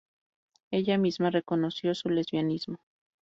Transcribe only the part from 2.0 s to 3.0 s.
lesbianismo.